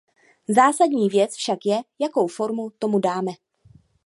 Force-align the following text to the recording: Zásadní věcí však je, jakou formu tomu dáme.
Zásadní 0.47 1.09
věcí 1.09 1.35
však 1.37 1.59
je, 1.65 1.81
jakou 1.99 2.27
formu 2.27 2.69
tomu 2.79 2.99
dáme. 2.99 3.31